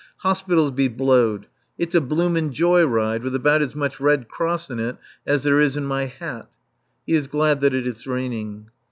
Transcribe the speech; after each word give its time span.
Hospitals 0.21 0.71
be 0.71 0.87
blowed. 0.87 1.45
It's 1.77 1.93
a 1.93 2.01
bloomin' 2.01 2.53
joy 2.53 2.83
ride, 2.85 3.21
with 3.21 3.35
about 3.35 3.61
as 3.61 3.75
much 3.75 3.99
Red 3.99 4.27
Cross 4.29 4.71
in 4.71 4.79
it 4.79 4.97
as 5.27 5.43
there 5.43 5.59
is 5.61 5.77
in 5.77 5.85
my 5.85 6.05
hat. 6.07 6.49
He 7.05 7.13
is 7.13 7.27
glad 7.27 7.61
that 7.61 7.75
it 7.75 7.85
is 7.85 8.07
raining. 8.07 8.71